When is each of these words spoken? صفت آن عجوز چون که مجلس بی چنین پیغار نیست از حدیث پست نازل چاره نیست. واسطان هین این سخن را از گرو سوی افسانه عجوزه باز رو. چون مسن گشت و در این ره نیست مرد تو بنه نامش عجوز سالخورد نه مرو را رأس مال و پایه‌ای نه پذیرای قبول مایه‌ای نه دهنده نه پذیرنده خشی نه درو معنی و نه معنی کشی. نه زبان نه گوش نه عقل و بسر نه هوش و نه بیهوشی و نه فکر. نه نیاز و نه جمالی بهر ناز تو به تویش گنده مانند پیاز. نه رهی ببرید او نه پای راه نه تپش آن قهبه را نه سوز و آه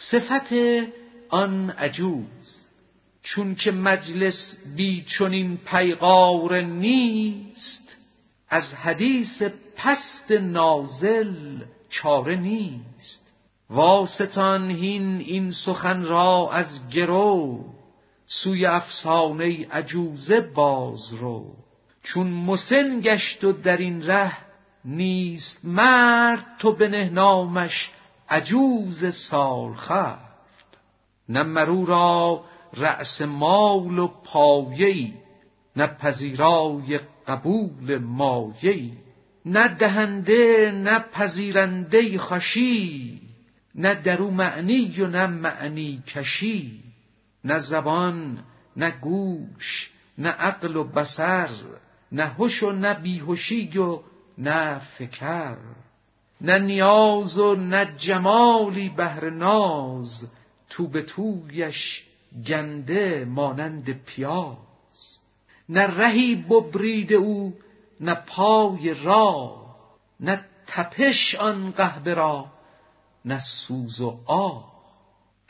صفت 0.00 0.52
آن 1.28 1.70
عجوز 1.70 2.66
چون 3.22 3.54
که 3.54 3.70
مجلس 3.70 4.56
بی 4.76 5.04
چنین 5.08 5.56
پیغار 5.56 6.60
نیست 6.60 7.96
از 8.48 8.74
حدیث 8.74 9.42
پست 9.76 10.30
نازل 10.30 11.58
چاره 11.88 12.36
نیست. 12.36 13.26
واسطان 13.70 14.70
هین 14.70 15.16
این 15.16 15.50
سخن 15.50 16.04
را 16.04 16.50
از 16.52 16.88
گرو 16.88 17.64
سوی 18.26 18.66
افسانه 18.66 19.68
عجوزه 19.68 20.40
باز 20.40 21.12
رو. 21.12 21.56
چون 22.02 22.30
مسن 22.30 23.00
گشت 23.00 23.44
و 23.44 23.52
در 23.52 23.76
این 23.76 24.06
ره 24.06 24.32
نیست 24.84 25.64
مرد 25.64 26.46
تو 26.58 26.72
بنه 26.72 27.10
نامش 27.10 27.90
عجوز 28.30 29.14
سالخورد 29.14 30.30
نه 31.28 31.42
مرو 31.42 31.84
را 31.84 32.44
رأس 32.76 33.22
مال 33.22 33.98
و 33.98 34.06
پایه‌ای 34.06 35.12
نه 35.76 35.86
پذیرای 35.86 37.00
قبول 37.26 37.98
مایه‌ای 37.98 38.92
نه 39.46 39.68
دهنده 39.68 40.70
نه 40.74 40.98
پذیرنده 40.98 42.18
خشی 42.18 43.20
نه 43.74 43.94
درو 43.94 44.30
معنی 44.30 45.00
و 45.00 45.06
نه 45.06 45.26
معنی 45.26 46.02
کشی. 46.06 46.82
نه 47.44 47.58
زبان 47.58 48.38
نه 48.76 48.90
گوش 48.90 49.90
نه 50.18 50.28
عقل 50.28 50.76
و 50.76 50.84
بسر 50.84 51.48
نه 52.12 52.26
هوش 52.26 52.62
و 52.62 52.72
نه 52.72 52.94
بیهوشی 52.94 53.78
و 53.78 54.00
نه 54.38 54.78
فکر. 54.78 55.56
نه 56.40 56.58
نیاز 56.58 57.38
و 57.38 57.54
نه 57.54 57.94
جمالی 57.96 58.88
بهر 58.88 59.30
ناز 59.30 60.26
تو 60.70 60.88
به 60.88 61.02
تویش 61.02 62.04
گنده 62.46 63.24
مانند 63.24 64.04
پیاز. 64.04 65.18
نه 65.68 65.80
رهی 65.80 66.34
ببرید 66.36 67.12
او 67.12 67.54
نه 68.00 68.14
پای 68.14 68.94
راه 68.94 69.76
نه 70.20 70.44
تپش 70.66 71.34
آن 71.34 71.70
قهبه 71.70 72.14
را 72.14 72.46
نه 73.24 73.38
سوز 73.38 74.00
و 74.00 74.20
آه 74.26 74.79